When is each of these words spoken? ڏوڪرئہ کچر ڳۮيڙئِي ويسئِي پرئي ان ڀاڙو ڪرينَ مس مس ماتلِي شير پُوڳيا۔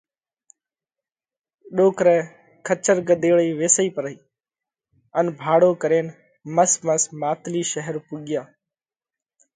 ڏوڪرئہ 1.75 2.17
کچر 2.65 2.97
ڳۮيڙئِي 3.07 3.49
ويسئِي 3.59 3.89
پرئي 3.95 4.15
ان 5.17 5.25
ڀاڙو 5.39 5.71
ڪرينَ 5.81 6.07
مس 6.55 6.71
مس 6.85 7.03
ماتلِي 7.19 7.61
شير 7.71 7.95
پُوڳيا۔ 8.07 8.41